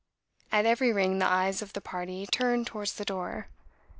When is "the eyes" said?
1.19-1.61